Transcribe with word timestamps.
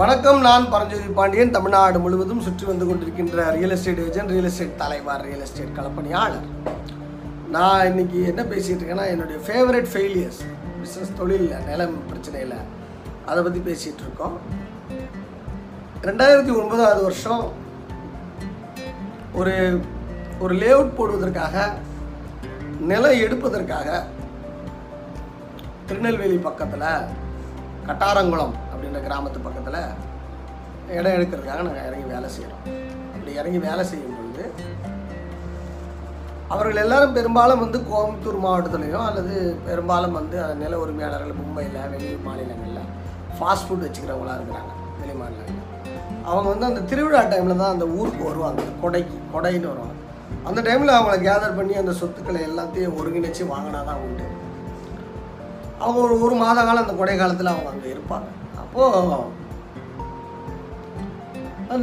வணக்கம் 0.00 0.38
நான் 0.46 0.68
பரஞ்சோதி 0.72 1.08
பாண்டியன். 1.16 1.52
தமிழ்நாடு 1.54 1.98
முழுவதும் 2.02 2.42
சுற்றி 2.44 2.64
வந்து 2.68 2.84
கொண்டிருக்கின்ற 2.88 3.42
real 3.56 3.74
estate 3.74 4.00
agent 4.04 4.30
real 4.34 4.48
estate 4.50 4.78
தலைவர் 4.82 5.24
ரியல் 5.26 5.42
எஸ்டேட் 5.46 5.74
களப்பணியாளர். 5.78 6.46
நான் 7.54 7.84
இன்னைக்கு 7.90 8.18
என்ன 8.30 8.42
பேசிகிட்டு 8.52 8.80
இருக்கேன்னா 8.82 9.06
என்னுடைய 9.14 9.38
ஃபேவரட் 9.48 9.90
ஃபெயிலியர்ஸ் 9.94 10.40
பிஸ்னஸ் 10.78 11.12
தொழிலில் 11.18 11.66
நிலம் 11.68 11.94
பிரச்சனையில் 12.12 12.56
அதை 13.28 13.38
பற்றி 13.42 13.60
பேசிகிட்டு 13.68 14.02
இருக்கோம். 14.06 14.38
ரெண்டாயிரத்தி 16.08 16.54
ஒன்பதாவது 16.62 17.04
வருஷம் 17.08 17.44
ஒரு 19.42 19.54
ஒரு 20.44 20.56
லேஅவுட் 20.62 20.96
போடுவதற்காக 21.00 21.68
நிலம் 22.92 23.22
எடுப்பதற்காக 23.26 23.88
திருநெல்வேலி 25.86 26.40
பக்கத்தில் 26.50 26.90
கட்டாரங்குளம் 27.88 28.56
அப்படின்ற 28.82 29.00
கிராமத்து 29.02 29.40
பக்கத்தில் 29.42 29.82
இடம் 30.96 31.16
எடுக்கிறதுக்காக 31.16 31.60
நாங்கள் 31.66 31.84
இறங்கி 31.88 32.06
வேலை 32.14 32.28
செய்கிறோம் 32.36 32.64
அப்படி 33.12 33.32
இறங்கி 33.40 33.58
வேலை 33.66 33.82
செய்யும் 33.90 34.16
பொழுது 34.16 34.44
அவர்கள் 36.54 36.80
எல்லாரும் 36.84 37.14
பெரும்பாலும் 37.18 37.62
வந்து 37.64 37.78
கோயம்புத்தூர் 37.90 38.40
மாவட்டத்துலேயும் 38.46 39.04
அல்லது 39.10 39.34
பெரும்பாலும் 39.68 40.18
வந்து 40.20 40.38
நில 40.62 40.80
உரிமையாளர்கள் 40.84 41.38
மும்பையில் 41.42 41.78
வெளியூர் 41.92 42.26
மாநிலங்களில் 42.26 42.90
ஃபாஸ்ட் 43.36 43.66
ஃபுட் 43.68 43.86
வச்சுக்கிறவங்களா 43.86 44.34
இருக்கிறாங்க 44.38 44.72
வெளி 44.98 45.14
மாநிலங்களில். 45.22 45.62
அவங்க 46.28 46.46
வந்து 46.52 46.68
அந்த 46.70 46.84
திருவிழா 46.90 47.22
டைமில் 47.32 47.62
தான் 47.62 47.74
அந்த 47.76 47.88
ஊருக்கு 47.98 48.28
வருவாங்க 48.30 48.60
அந்த 48.64 48.76
கொடைக்கு 48.84 49.16
கொடைன்னு 49.34 49.72
வருவாங்க. 49.72 49.96
அந்த 50.48 50.60
டைமில் 50.68 50.96
அவங்கள 50.98 51.16
கேதர் 51.28 51.58
பண்ணி 51.60 51.76
அந்த 51.84 51.94
சொத்துக்களை 52.02 52.42
எல்லாத்தையும் 52.50 52.98
ஒருங்கிணைச்சு 53.00 53.52
வாங்கினா 53.54 53.82
தான் 53.92 54.04
உண்டு. 54.06 54.28
அவங்க 55.82 55.98
ஒரு 56.06 56.16
ஒரு 56.26 56.34
மாத 56.44 56.58
காலம் 56.66 56.84
அந்த 56.86 56.94
கொடை 57.00 57.16
காலத்தில் 57.24 57.54
அவங்க 57.54 57.70
அங்கே 57.74 57.90
இருப்பாங்க. 57.96 58.28
அப்போது 58.72 59.30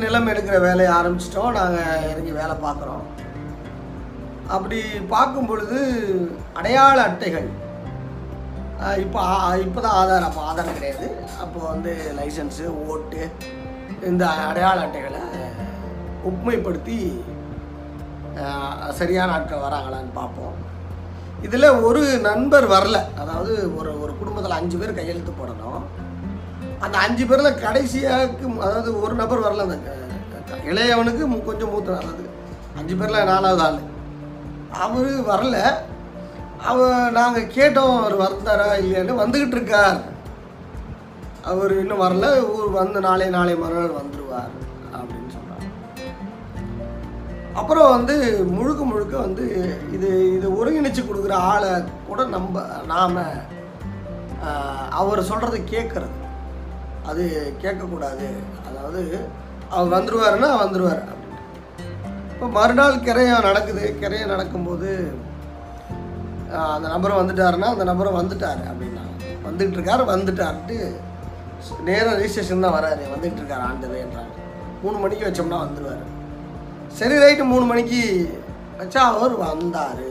நிலம் 0.03 0.29
எடுக்கிற 0.31 0.55
வேலையை 0.65 0.91
ஆரம்பிச்சிட்டோம். 0.99 1.55
நாங்கள் 1.57 2.05
இறங்கி 2.11 2.31
வேலை 2.37 2.55
பார்க்குறோம். 2.63 3.03
அப்படி 4.55 4.79
பார்க்கும் 5.11 5.49
பொழுது 5.49 5.79
அடையாள 6.59 6.97
அட்டைகள். 7.09 7.47
இப்போ 9.03 9.19
இப்போ 9.65 9.79
தான் 9.85 9.97
ஆதார் 9.99 10.27
அப்போ 10.29 10.41
ஆதாரம் 10.49 10.77
கிடையாது. 10.77 11.07
அப்போ 11.43 11.59
வந்து 11.73 11.91
லைசன்ஸு 12.19 12.65
ஓட்டு 12.87 13.21
இந்த 14.09 14.23
அடையாள 14.49 14.77
அட்டைகளை 14.87 15.23
உண்மைப்படுத்தி 16.31 16.99
சரியான 19.01 19.31
ஆட்கள் 19.37 19.65
வராங்களான்னு 19.67 20.19
பார்ப்போம். 20.19 20.57
இதில் 21.47 21.77
ஒரு 21.87 22.03
நண்பர் 22.29 22.67
வரல. 22.75 22.97
அதாவது 23.23 23.53
ஒரு 23.79 23.91
ஒரு 24.03 24.13
குடும்பத்தில் 24.21 24.59
அஞ்சு 24.59 24.77
பேர் 24.81 24.99
கையெழுத்து 24.99 25.33
போடணும். 25.41 25.83
அந்த 26.79 26.97
அஞ்சு 26.97 27.25
பேரில் 27.25 27.59
கடைசியாக்கு 27.63 28.45
அதாவது 28.59 29.01
ஒரு 29.01 29.15
நபர் 29.15 29.45
வரல 29.45 29.65
அந்த 29.67 29.77
இளையவனுக்கு 30.71 31.45
கொஞ்சம் 31.45 31.71
மூத்த 31.71 31.91
நல்லது 31.91 32.25
அஞ்சு 32.77 32.95
பேரில் 32.95 33.25
நாலாவது 33.25 33.63
ஆள். 33.63 33.79
அவர் 34.85 35.11
வரல. 35.29 35.57
அவ 36.69 36.87
நாங்கள் 37.09 37.51
கேட்டோம் 37.57 37.97
அவர் 37.99 38.15
வந்தாரா 38.23 38.67
இல்லையான்னு. 38.81 39.19
வந்துக்கிட்டு 39.21 39.57
இருக்கார். 39.57 39.99
அவர் 41.43 41.73
இன்னும் 41.79 42.01
வரல. 42.01 42.25
ஊர் 42.53 42.69
வந்து 42.71 42.99
நாளை 42.99 43.27
நாளை 43.29 43.55
மறுநாள் 43.55 43.97
வந்துடுவார் 43.99 44.53
அப்படின்னு 44.93 45.29
சொன்னார் 45.29 45.65
அப்புறம் 47.53 47.89
வந்து 47.89 48.15
முழுக்க 48.51 48.83
முழுக்க 48.83 49.17
வந்து 49.17 49.45
இது 49.91 50.09
இது 50.37 50.47
ஒருங்கிணைச்சு 50.59 51.03
கொடுக்குற 51.03 51.31
ஆளை 51.51 51.71
கூட 52.07 52.25
நம்ம 52.35 52.63
நாம் 52.85 53.17
அவர் 54.89 55.21
சொல்கிறத 55.21 55.57
கேட்குறது 55.73 56.15
அது 57.09 57.23
கேட்கக்கூடாது. 57.63 58.27
அதாவது 58.69 59.01
அவர் 59.75 59.95
வந்துடுவாருன்னா 59.97 60.49
வந்துடுவார் 60.63 61.01
அப்படின்னு 61.11 61.37
இப்போ 62.33 62.47
மறுநாள் 62.57 63.03
கிரையம் 63.07 63.47
நடக்குது. 63.49 63.85
கிரையம் 64.01 64.33
நடக்கும்போது 64.33 64.89
அந்த 66.75 66.87
நபரை 66.93 67.15
வந்துட்டாருன்னா 67.21 67.67
அந்த 67.75 67.85
நபரை 67.91 68.11
வந்துட்டார் 68.19 68.61
அப்படின்னா 68.69 69.03
வந்துகிட்டு 69.47 69.77
இருக்காரு 69.79 70.03
வந்துட்டார்ட்டு 70.13 70.77
நேராக 71.87 72.15
ரிஜிஸ்ட்ரேஷன் 72.19 72.65
தான் 72.65 72.75
வராரு. 72.77 73.03
வந்துகிட்டு 73.13 73.41
இருக்காரு 73.41 73.63
ஆண்டவேன்றாங்க 73.69 74.35
மூணு 74.83 74.97
மணிக்கு 75.03 75.27
வச்சோம்னா 75.27 75.59
வந்துடுவார் 75.65 76.05
சரி 76.99 77.15
ரைட்டு 77.23 77.43
மூணு 77.53 77.65
மணிக்கு 77.71 78.01
வச்சா 78.79 79.01
அவர் 79.15 79.33
வந்தார். 79.45 80.03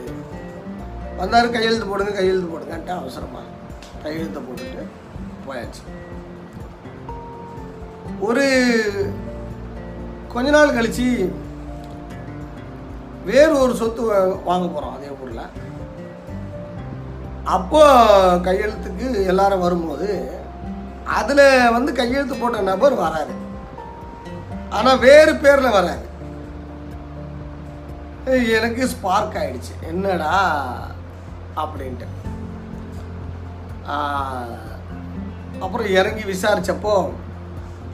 வந்தார் 1.21 1.55
கையெழுத்து 1.55 1.87
போடுங்க 1.91 2.13
கையெழுத்து 2.19 2.51
போடுங்கன்ட்டு 2.53 2.93
அவசரமாக 3.01 3.47
கையெழுத்தை 4.03 4.41
போட்டுட்டு 4.47 4.83
போயாச்சு. 5.47 5.83
ஒரு 8.21 8.45
கொஞ்ச 10.29 10.51
நாள் 10.51 10.73
கழித்து 10.73 11.33
வேறு 13.25 13.59
ஒரு 13.61 13.75
சொத்து 13.75 14.03
வாங்க 14.45 14.67
போகிறோம் 14.67 14.97
அதே 14.97 15.09
ஊரில். 15.23 15.51
அப்போ 17.45 17.83
கையெழுத்துக்கு 18.37 19.27
எல்லாரும் 19.27 19.61
வரும்போது 19.61 20.09
அதில் 21.05 21.71
வந்து 21.71 21.93
கையெழுத்து 21.93 22.37
போட்ட 22.37 22.61
நபர் 22.61 22.99
வராரு. 22.99 23.35
ஆனால் 24.71 24.99
வேறு 24.99 25.35
பேரில் 25.35 25.77
வராரு. 25.79 26.07
எனக்கு 28.57 28.89
ஸ்பார்க் 28.89 29.39
ஆயிடுச்சு. 29.43 29.75
என்னடா 29.87 30.37
அப்படின்ட்டு. 31.57 32.07
அப்புறம் 35.61 35.91
இறங்கி 36.01 36.23
விசாரித்தப்போ 36.23 36.97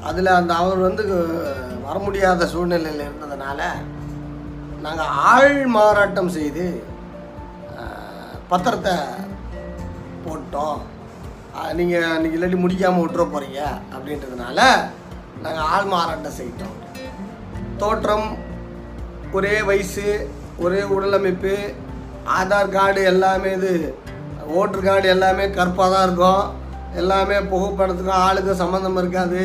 அதில் 0.09 0.37
அந்த 0.39 0.53
அவர் 0.63 0.81
வந்து 0.89 1.05
வர 1.87 1.97
முடியாத 2.07 2.47
சூழ்நிலையில் 2.53 3.05
இருந்ததுனால 3.07 3.61
நாங்கள் 4.85 5.13
ஆள் 5.33 5.55
மாறாட்டம் 5.77 6.35
செய்து 6.39 6.67
பத்திரத்தை 8.51 8.95
போட்டோம். 10.25 10.81
நீங்கள் 11.79 12.11
அன்றைக்கி 12.15 12.37
இல்லாட்டி 12.39 12.59
முடிக்காமல் 12.63 13.03
விட்டுற 13.05 13.25
போகிறீங்க 13.33 13.61
அப்படின்றதுனால 13.95 14.59
நாங்கள் 15.45 15.69
ஆள் 15.75 15.91
மாறாட்டம் 15.93 16.39
செய்யிட்டோம் 16.39 16.77
தோற்றம் 17.83 18.29
ஒரே 19.39 19.57
வயசு 19.69 20.07
ஒரே 20.65 20.81
உடலமைப்பு 20.97 21.55
ஆதார் 22.39 22.75
கார்டு 22.77 23.01
எல்லாமே 23.13 23.53
இது 23.59 23.73
ஓட்டர் 24.59 24.87
கார்டு 24.89 25.07
எல்லாமே 25.15 25.45
கருப்பாக 25.57 25.89
தான் 25.95 26.07
இருக்கும். 26.09 26.45
எல்லாமே 27.01 27.37
புகைப்படத்துக்கும் 27.53 28.23
ஆளுக்கும் 28.27 28.61
சம்மந்தம் 28.63 29.01
இருக்காது. 29.03 29.43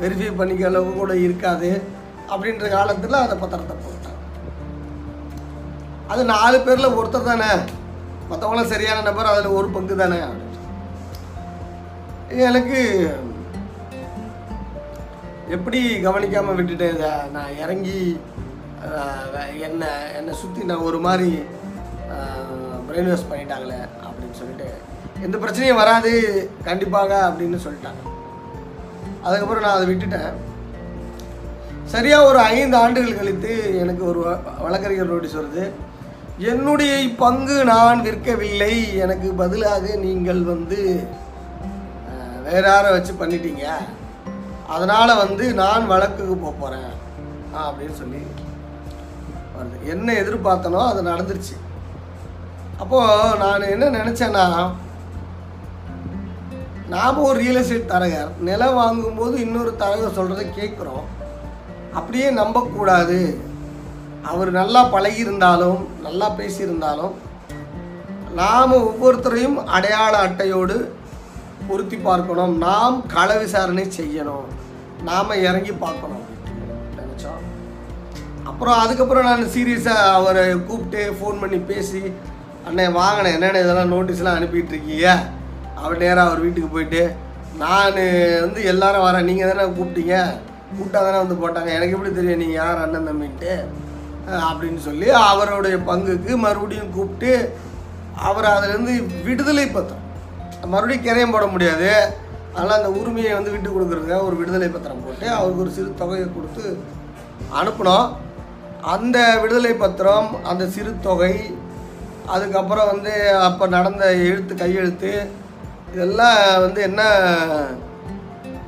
வெரிஃபை 0.00 0.30
பண்ணிக்க 0.40 0.64
அளவு 0.70 0.90
கூட 1.00 1.12
இருக்காது. 1.26 1.70
அப்படின்ற 2.32 2.66
காலத்தில் 2.76 3.22
அந்த 3.24 3.36
பத்திரத்தை 3.42 3.74
போட்டாங்க 3.84 4.20
அது 6.12 6.22
நாலு 6.34 6.56
பேரில் 6.66 6.96
ஒருத்தர் 6.98 7.28
தானே. 7.30 7.50
மற்றவங்களாம் 8.30 8.72
சரியான 8.72 9.02
நபர் 9.08 9.30
அதில் 9.32 9.56
ஒரு 9.58 9.68
பங்கு 9.76 9.94
தானே. 10.00 10.20
எனக்கு 12.48 12.80
எப்படி 15.56 15.80
கவனிக்காமல் 16.06 16.58
விட்டுட்டேன் 16.58 16.94
இதை? 16.96 17.10
நான் 17.34 17.58
இறங்கி 17.62 17.98
என்னை 19.66 19.90
என்னை 20.18 20.34
சுற்றி 20.42 20.62
நான் 20.70 20.86
ஒரு 20.88 20.98
மாதிரி 21.06 21.30
பிரெயின் 22.86 23.10
வாஷ் 23.10 23.28
பண்ணிட்டாங்களே 23.32 23.80
அப்படின்னு 24.06 24.38
சொல்லிட்டு. 24.40 24.68
எந்த 25.26 25.36
பிரச்சனையும் 25.42 25.80
வராது 25.82 26.12
கண்டிப்பாக 26.68 27.12
அப்படின்னு 27.28 27.58
சொல்லிட்டாங்க. 27.66 28.02
அதுக்கப்புறம் 29.22 29.62
நான் 29.62 29.74
அதை 29.74 29.88
விட்டுட்டேன். 29.88 30.32
சரியாக 31.84 32.24
ஒரு 32.24 32.38
ஐந்து 32.38 32.76
ஆண்டுகள் 32.76 33.16
கழித்து 33.16 33.78
எனக்கு 33.78 34.04
ஒரு 34.04 34.30
வ- 34.30 34.62
வழக்கறிஞர் 34.62 35.06
நோட்டீஸ் 35.06 35.36
வருது. 35.36 35.70
என்னுடைய 36.38 37.08
பங்கு 37.16 37.64
நான் 37.64 38.00
விற்கவில்லை. 38.00 38.98
எனக்கு 38.98 39.32
பதிலாக 39.32 39.96
நீங்கள் 39.96 40.42
வந்து 40.42 41.06
வேற 42.44 42.68
யாரை 42.68 42.90
வச்சு 42.90 43.12
பண்ணிட்டீங்க? 43.12 43.62
அதனால் 44.68 45.16
வந்து 45.16 45.54
நான் 45.54 45.86
வழக்குக்கு 45.86 46.36
போக 46.36 46.54
போகிறேன் 46.58 46.92
அப்படின்னு 47.54 47.92
சொல்லி 47.92 48.26
வருது. 49.58 49.88
என்ன 49.88 50.12
எதிர்பார்த்தனோ 50.12 50.86
அது 50.88 51.02
நடந்துருச்சு. 51.02 51.56
அப்போது 52.78 53.36
நான் 53.38 53.62
என்ன 53.62 53.90
நினச்சேன்னா 53.90 54.70
நாம் 56.92 57.18
ஒரு 57.18 57.38
ரியல் 57.38 57.60
எஸ்டேட் 57.60 57.90
தரகர் 57.90 58.30
நிலம் 58.40 58.74
வாங்கும்போது 58.74 59.40
இன்னொரு 59.40 59.70
தரகர் 59.78 60.16
சொல்கிறத 60.16 60.42
கேட்குறோம். 60.58 61.04
அப்படியே 61.92 62.30
நம்பக்கூடாது. 62.30 63.18
அவர் 64.22 64.50
நல்லா 64.50 64.80
பழகியிருந்தாலும் 64.92 65.80
நல்லா 66.02 66.26
பேசியிருந்தாலும் 66.30 67.14
நாம் 68.34 68.72
ஒவ்வொருத்தரையும் 68.72 69.56
அடையாள 69.76 70.12
அட்டையோடு 70.26 70.76
பொருத்தி 71.68 71.96
பார்க்கணும். 71.96 72.56
நாம் 72.56 73.06
கள 73.06 73.38
விசாரணை 73.38 73.84
செய்யணும். 73.98 74.46
நாம் 75.02 75.40
இறங்கி 75.48 75.72
பார்க்கணும். 75.72 76.24
நினச்சோம்? 76.98 77.42
அப்புறம் 78.44 78.78
அதுக்கப்புறம் 78.78 79.24
நான் 79.24 79.52
சீரியஸாக 79.54 80.10
அவரை 80.18 80.44
கூப்பிட்டு 80.68 81.16
ஃபோன் 81.18 81.40
பண்ணி 81.40 81.58
பேசி 81.58 82.02
அண்ணே 82.68 82.92
வாங்கினேன் 82.92 83.32
என்னென்ன 83.32 83.60
இதெல்லாம் 83.60 83.92
நோட்டீஸ்லாம் 83.92 84.38
அனுப்பிட்டு 84.38 84.74
இருக்கீங்க? 84.74 85.08
அவர் 85.82 86.02
நேராக 86.04 86.28
அவர் 86.28 86.44
வீட்டுக்கு 86.44 86.70
போயிட்டு 86.74 87.02
நான் 87.62 87.98
வந்து 88.44 88.60
எல்லாரும் 88.72 89.06
வரேன். 89.06 89.28
நீங்கள் 89.28 89.50
தானே 89.50 89.64
கூப்பிட்டீங்க? 89.78 90.16
கூப்பிட்டா 90.74 91.00
தானே 91.06 91.18
வந்து 91.22 91.40
போட்டாங்க. 91.42 91.70
எனக்கு 91.78 91.96
எப்படி 91.96 92.12
தெரியும் 92.18 92.42
நீங்கள் 92.42 92.60
யார் 92.60 92.82
அண்ணன் 92.84 93.08
தம்பின்ட்டு? 93.10 93.52
அப்படின்னு 94.48 94.80
சொல்லி 94.88 95.06
அவருடைய 95.30 95.76
பங்குக்கு 95.90 96.32
மறுபடியும் 96.44 96.94
கூப்பிட்டு 96.96 97.32
அவர் 98.28 98.48
அதுலேருந்து 98.54 98.94
விடுதலை 99.26 99.66
பத்திரம். 99.68 100.04
மறுபடியும் 100.72 101.06
கிரையம் 101.06 101.34
போட 101.34 101.46
முடியாது. 101.54 101.90
அதனால் 102.54 102.78
அந்த 102.78 102.90
உரிமையை 103.00 103.32
வந்து 103.36 103.52
விட்டு 103.52 103.68
கொடுக்குறதுக்காக 103.68 104.26
ஒரு 104.28 104.36
விடுதலை 104.40 104.68
பத்திரம் 104.72 105.04
போட்டு 105.04 105.26
அவருக்கு 105.36 105.64
ஒரு 105.64 105.72
சிறு 105.76 105.90
தொகையை 106.00 106.26
கொடுத்து 106.28 106.64
அனுப்பினோம். 107.60 108.08
அந்த 108.94 109.18
விடுதலை 109.42 109.72
பத்திரம் 109.82 110.28
அந்த 110.50 110.64
சிறு 110.74 110.92
தொகை 111.06 111.34
அதுக்கப்புறம் 112.34 112.90
வந்து 112.92 113.12
அப்போ 113.48 113.64
நடந்த 113.76 114.04
எழுத்து 114.28 114.54
கையெழுத்து 114.62 115.12
இதெல்லாம் 115.94 116.60
வந்து 116.60 116.82
என்ன 116.82 117.02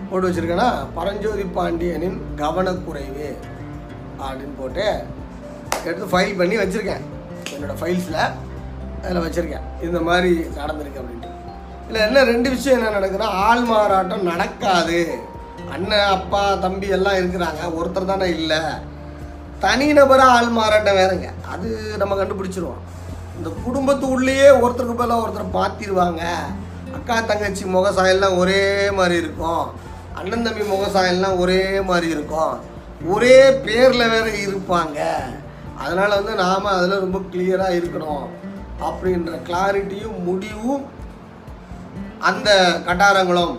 போட்டு 0.09 0.29
வச்சுருக்கேன்னா 0.29 0.69
பரஞ்சோதி 0.95 1.45
பாண்டியனின் 1.45 2.19
கவனக்குறைவு 2.37 3.29
அப்படின்னு 4.25 4.57
போட்டு 4.59 4.87
எடுத்து 5.85 6.11
ஃபைல் 6.13 6.39
பண்ணி 6.39 6.57
வச்சுருக்கேன். 6.57 7.05
என்னோடய 7.55 7.79
ஃபைல்ஸில் 7.81 8.21
அதில் 9.03 9.25
வச்சுருக்கேன். 9.25 9.65
இந்த 9.83 10.01
மாதிரி 10.01 10.31
நடந்திருக்கு 10.59 11.01
அப்படின்ட்டு. 11.03 11.31
இல்லை 11.87 12.01
என்ன 12.01 12.25
ரெண்டு 12.25 12.51
விஷயம் 12.51 12.79
என்ன 12.79 12.93
நடக்குதுன்னா 12.99 13.31
ஆள் 13.47 13.63
மாறாட்டம் 13.63 14.23
நடக்காது. 14.23 15.01
அண்ணன் 15.71 16.13
அப்பா 16.17 16.55
தம்பி 16.55 16.89
எல்லாம் 16.89 17.15
இருக்கிறாங்க. 17.15 17.63
ஒருத்தர் 17.79 18.11
தானே 18.13 18.29
இல்லை. 18.29 18.61
தனிநபராக 19.61 20.35
ஆள் 20.39 20.49
மாறாட்டம் 20.49 20.97
வேறுங்க. 20.97 21.29
அது 21.53 21.69
நம்ம 21.97 22.15
கண்டுபிடிச்சிருவோம். 22.15 22.83
இந்த 23.37 23.51
குடும்பத்து 23.65 24.09
உள்ளேயே 24.09 24.49
ஒருத்தருக்கு 24.49 25.01
பதிலாக 25.01 25.25
ஒருத்தர் 25.27 25.57
மாற்றிடுவாங்க 25.59 26.23
அக்கா 26.95 27.17
தங்கச்சி 27.31 27.65
முகசாயெல்லாம் 27.77 28.37
ஒரே 28.43 28.63
மாதிரி 28.99 29.17
இருக்கும். 29.23 29.65
அண்ணன் 30.19 30.47
தம்பி 30.47 30.65
முகசாயெல்லாம் 30.75 31.37
ஒரே 31.45 31.63
மாதிரி 31.91 32.09
இருக்கும். 32.17 32.55
ஒரே 33.15 33.39
பேரில் 33.67 34.11
வேற 34.15 34.27
இருப்பாங்க. 34.45 34.99
அதனால் 35.83 36.19
வந்து 36.19 36.35
நாம் 36.43 36.73
அதில் 36.73 37.03
ரொம்ப 37.05 37.21
கிளியராக 37.33 37.79
இருக்கணும். 37.81 38.27
அப்படின்ற 38.87 39.33
கிளாரிட்டியும் 39.49 40.19
முடிவும் 40.29 40.85
அந்த 42.29 42.51
கட்டாரங்களும் 42.87 43.55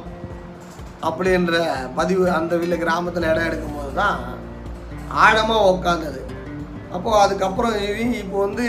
அப்படின்ற 1.08 1.56
பதிவு 2.00 2.24
அந்த 2.38 2.54
வீட்டில் 2.60 2.84
கிராமத்தில் 2.84 3.30
இடம் 3.32 3.48
எடுக்கும்போது 3.50 3.92
தான் 4.02 4.20
ஆழமாக 5.24 5.68
உக்காந்தது. 5.74 6.22
அப்போது 6.96 7.22
அதுக்கப்புறம் 7.24 7.76
இப்போ 8.22 8.38
வந்து 8.46 8.66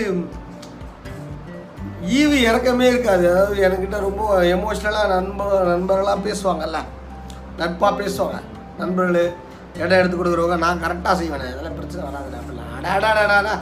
ஈவு 2.06 2.36
இறக்கமே 2.48 2.86
இருக்காது. 2.88 3.30
அதாவது 3.30 3.68
என்கிட்ட 3.68 3.98
ரொம்ப 4.00 4.42
எமோஷ்னலாக 4.42 5.08
நண்ப 5.08 5.64
நண்பர்களாக 5.64 6.18
பேசுவாங்கல்ல? 6.28 6.76
நட்பாக 7.58 8.02
பேசுவாங்க. 8.02 8.40
நண்பர்கள் 8.78 9.32
இடம் 9.76 9.98
எடுத்து 9.98 10.16
கொடுக்குறவங்க 10.16 10.58
நான் 10.58 10.82
கரெக்டாக 10.82 11.14
செய்வேன். 11.14 11.50
இதெல்லாம் 11.52 11.74
பிரச்சனை 11.74 12.08
வராது. 12.08 12.36
அப்படிலாம் 12.40 12.74
அடாடாடாடா 12.76 13.54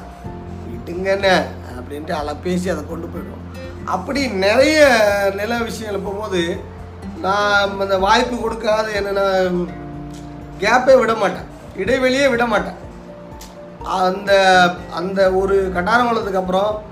விட்டுங்க 0.70 1.05
என்ன? 1.05 1.46
அப்படின்ட்டு 1.79 2.11
அதை 2.11 2.35
பேசி 2.43 2.69
அதை 2.69 2.82
கொண்டு 2.87 3.06
போயிடுவோம். 3.06 3.43
அப்படி 3.85 4.29
நிறைய 4.29 4.79
நில 5.37 5.56
விஷயங்கள் 5.56 6.00
போகும்போது 6.00 6.61
நான் 7.20 7.81
அந்த 7.81 7.99
வாய்ப்பு 7.99 8.37
கொடுக்காது 8.37 8.93
என்ன 8.93 9.20
கேப்பே 10.58 10.99
விட 10.99 11.14
மாட்டேன். 11.14 11.49
இடைவெளியே 11.79 12.31
விட 12.31 12.46
மாட்டேன். 12.46 12.79
அந்த 13.82 14.32
அந்த 14.94 15.32
ஒரு 15.32 15.73
கட்டாரம் 15.75 16.08
வளர்ந்ததுக்கு 16.11 16.43
அப்புறம் 16.43 16.82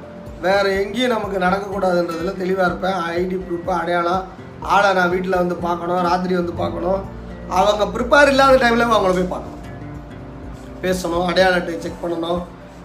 வேறு 0.45 0.71
எங்கேயும் 0.83 1.13
நமக்கு 1.15 1.37
நடக்கக்கூடாதுன்றதில் 1.45 2.39
தெளிவாக 2.43 2.69
இருப்பேன். 2.69 2.97
ஐடி 3.19 3.37
ப்ரூஃபு 3.47 3.73
அடையாளம் 3.81 4.23
ஆளை 4.75 4.89
நான் 4.99 5.13
வீட்டில் 5.15 5.41
வந்து 5.41 5.57
பார்க்கணும் 5.67 6.01
ராத்திரி 6.09 6.35
வந்து 6.41 6.55
பார்க்கணும். 6.63 7.01
அவங்க 7.59 7.85
ப்ரிப்பேர் 7.95 8.31
இல்லாத 8.33 8.57
டைமில் 8.63 8.87
அவங்கள 8.87 9.13
போய் 9.19 9.33
பார்க்கணும். 9.35 9.61
பேசணும் 10.85 11.29
அடையாளத்தை 11.31 11.75
செக் 11.85 12.03
பண்ணணும் 12.03 12.41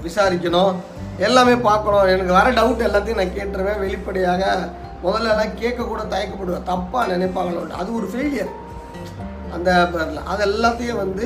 விசாரிக்கணும் 0.05 0.73
எல்லாமே 1.27 1.55
பார்க்கணும். 1.69 2.07
எனக்கு 2.13 2.37
வர 2.39 2.47
டவுட் 2.59 2.87
எல்லாத்தையும் 2.87 3.21
நான் 3.21 3.37
கேட்டுருவேன். 3.37 3.81
வெளிப்படையாக 3.83 4.43
முதல்ல 5.05 5.31
எல்லாம் 5.33 5.57
கேட்கக்கூட 5.61 6.03
தயக்கப்படுவேன். 6.13 6.69
தப்பாக 6.71 7.11
நினைப்பாங்களோ? 7.13 7.63
அது 7.81 7.89
ஒரு 7.99 8.07
ஃபெயிலியர் 8.13 8.53
அந்த 9.55 9.71
பேரில் 9.93 10.27
அது 10.31 10.41
எல்லாத்தையும் 10.49 11.01
வந்து 11.03 11.25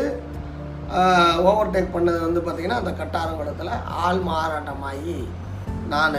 ஓவர்டேக் 1.50 1.94
பண்ணது 1.94 2.20
வந்து 2.26 2.42
பார்த்திங்கன்னா 2.46 2.82
அந்த 2.82 2.92
கட்டாரங்குளத்தில் 3.00 3.72
ஆள் 4.06 4.22
மாறாட்டமாகி 4.30 5.16
நான் 5.94 6.18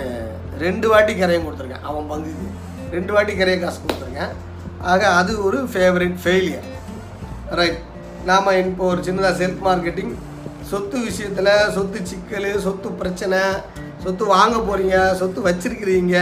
ரெண்டு 0.65 0.87
வாட்டி 0.93 1.13
கரையும் 1.21 1.47
கொடுத்துருக்கேன். 1.47 1.87
அவன் 1.91 2.09
பங்குக்கு. 2.13 2.49
ரெண்டு 2.97 3.13
வாட்டி 3.15 3.33
கரையை 3.41 3.59
காசு 3.61 3.79
கொடுத்துருக்கேன். 3.85 4.33
ஆக 4.93 5.03
அது 5.21 5.33
ஒரு 5.47 5.59
ஃபேவரட் 5.73 6.17
ஃபெயிலியர் 6.23 6.69
ரைட் 7.59 7.81
நாம் 8.31 8.51
இப்போ 8.63 8.85
ஒரு 8.93 9.01
சின்னதாக 9.07 9.35
செல்ஃப் 9.43 9.63
மார்க்கெட்டிங் 9.69 10.13
சொத்து 10.71 10.99
விஷயத்தில் 11.07 11.53
சொத்து 11.77 11.99
சிக்கல் 12.11 12.49
சொத்து 12.67 12.89
பிரச்சனை 13.01 13.41
சொத்து 14.05 14.25
வாங்க 14.35 14.57
போகிறீங்க 14.69 14.99
சொத்து 15.21 15.41
வச்சிருக்கிறீங்க. 15.49 16.17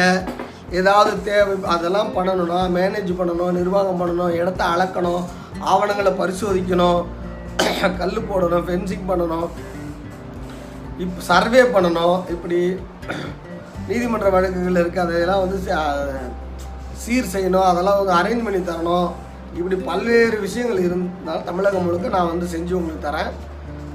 ஏதாவது 0.79 1.13
தேவை 1.29 1.55
அதெல்லாம் 1.75 2.11
பண்ணணும்னா 2.17 2.59
மேனேஜ் 2.77 3.13
பண்ணணும் 3.21 3.57
நிர்வாகம் 3.59 4.01
பண்ணணும் 4.01 4.37
இடத்த 4.41 4.63
அளக்கணும் 4.75 5.23
ஆவணங்களை 5.71 6.13
பரிசோதிக்கணும் 6.21 7.01
கல் 8.01 8.27
போடணும் 8.31 8.67
ஃபென்சிங் 8.69 9.09
பண்ணணும். 9.11 9.49
இப்போ 11.01 11.23
சர்வே 11.23 11.63
பண்ணணும். 11.63 12.31
இப்படி 12.31 12.77
நீதிமன்ற 13.89 14.31
வழக்குகள் 14.31 14.83
இருக்குது 14.83 14.99
அதையெல்லாம் 14.99 15.39
வந்து 15.39 15.59
ச- 15.67 16.31
சீர் 16.93 17.25
செய்யணும். 17.25 17.63
அதெல்லாம் 17.63 18.05
வந்து 18.05 18.13
அரேஞ்ச் 18.13 18.45
பண்ணி 18.45 18.59
தரணும். 18.59 19.11
இப்படி 19.57 19.77
பல்வேறு 19.77 20.41
விஷயங்கள் 20.41 20.79
இருந்தாலும் 20.79 21.45
தமிழகம் 21.45 21.85
முழுக்க 21.85 22.09
நான் 22.09 22.27
வந்து 22.27 22.47
செஞ்சு 22.47 22.73
உங்களுக்கு 22.73 23.09
தரேன். 23.09 23.31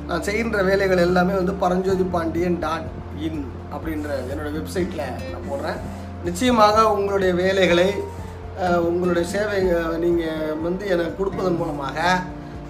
நான் 0.08 0.24
செய்கின்ற 0.24 0.62
வேலைகள் 0.62 0.98
எல்லாமே 0.98 1.34
வந்து 1.34 1.54
பரஞ்சோதி 1.54 2.04
பாண்டியன் 2.04 2.60
டாட் 2.60 2.88
இன் 3.20 3.52
அப்படின்ற 3.72 4.10
என்னோடய 4.32 4.58
வெப்சைட்டில் 4.58 5.12
நான் 5.32 5.48
போடுறேன். 5.50 5.80
நிச்சயமாக 6.24 6.92
உங்களுடைய 6.92 7.34
வேலைகளை 7.34 7.94
உங்களுடைய 8.80 9.28
சேவை 9.28 9.62
நீங்கள் 9.98 10.56
வந்து 10.64 10.88
எனக்கு 10.88 11.18
கொடுப்பதன் 11.18 11.56
மூலமாக 11.56 12.20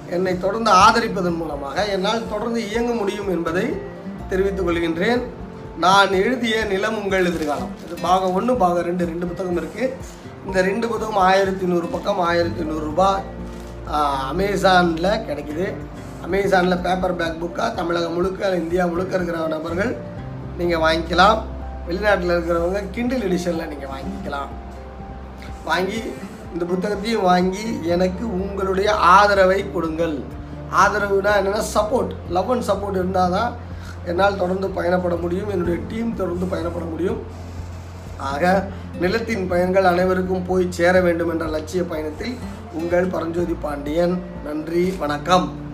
என்னை 0.09 0.39
தொடர்ந்து 0.39 0.71
ஆதரிப்பதன் 0.71 1.37
மூலமாக 1.37 1.85
என்னால் 1.85 2.29
தொடர்ந்து 2.29 2.69
இயங்க 2.69 2.93
முடியும் 2.93 3.29
என்பதை 3.29 3.93
தெரிவித்துக் 4.31 4.67
கொள்கின்றேன். 4.67 5.23
நான் 5.85 6.11
எழுதிய 6.23 6.57
நிலம் 6.71 6.97
உங்கள் 7.01 7.27
எதிர்காலம். 7.29 7.71
இது 7.85 7.95
பாகம் 8.05 8.35
ஒன்று 8.37 8.53
பாகம் 8.63 8.87
ரெண்டு 8.89 9.03
ரெண்டு 9.11 9.25
புத்தகம் 9.29 9.59
இருக்குது 9.61 9.89
இந்த 10.45 10.59
ரெண்டு 10.69 10.85
புத்தகம் 10.91 11.19
ஆயிரத்தி 11.29 11.65
நூறு 11.71 11.87
பக்கம் 11.95 12.21
ஆயிரத்தி 12.29 12.63
நூறுரூபா 12.69 13.09
அமேசானில் 14.31 15.09
கிடைக்குது. 15.27 15.65
அமேசானில் 16.25 16.83
பேப்பர் 16.85 17.17
பேக் 17.19 17.41
புக்காக 17.41 17.69
தமிழகம் 17.79 18.15
முழுக்க 18.17 18.51
இந்தியா 18.61 18.83
முழுக்க 18.91 19.17
இருக்கிற 19.17 19.41
நபர்கள் 19.55 19.91
நீங்கள் 20.59 20.83
வாங்கிக்கலாம். 20.85 21.39
வெளிநாட்டில் 21.87 22.33
இருக்கிறவங்க 22.35 22.79
கிண்டில் 22.95 23.25
எடிஷனில் 23.27 23.69
நீங்கள் 23.73 23.93
வாங்கிக்கலாம். 23.95 24.49
வாங்கி 25.69 25.99
இந்த 26.53 26.63
புத்தகத்தையும் 26.71 27.27
வாங்கி 27.31 27.65
எனக்கு 27.93 28.23
உங்களுடைய 28.39 28.89
ஆதரவை 29.17 29.59
கொடுங்கள். 29.75 30.15
ஆதரவுனா 30.81 31.31
என்னென்னா 31.39 31.63
சப்போர்ட் 31.75 32.13
லவ் 32.35 32.51
அண்ட் 32.53 32.67
சப்போர்ட் 32.69 32.99
இருந்தால் 33.01 33.35
தான் 33.37 33.51
என்னால் 34.05 34.37
தொடர்ந்து 34.37 34.67
பயணப்பட 34.67 35.19
முடியும். 35.19 35.49
என்னுடைய 35.49 35.79
டீம் 35.87 36.15
தொடர்ந்து 36.15 36.45
பயணப்பட 36.45 36.89
முடியும். 36.89 37.21
ஆக 38.17 38.67
நிலத்தின் 38.99 39.47
பயன்கள் 39.47 39.85
அனைவருக்கும் 39.85 40.45
போய் 40.45 40.67
சேர 40.69 41.01
வேண்டும் 41.01 41.29
என்ற 41.29 41.45
லட்சிய 41.45 41.83
பயணத்தில் 41.83 42.35
உங்கள் 42.73 43.05
பரஞ்சோதி 43.05 43.53
பாண்டியன். 43.53 44.21
நன்றி 44.43 44.93
வணக்கம். 44.99 45.64